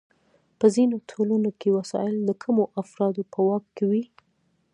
په 0.59 0.65
ځینو 0.75 0.95
ټولنو 1.09 1.49
کې 1.59 1.69
وسایل 1.77 2.15
د 2.23 2.29
کمو 2.41 2.63
افرادو 2.81 3.21
په 3.31 3.39
واک 3.47 3.65
کې 3.75 3.85
وي. 3.91 4.03